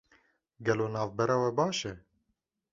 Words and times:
Gelo 0.65 0.85
navbera 0.93 1.35
we 1.41 1.49
baş 1.57 1.79
e? 1.91 1.93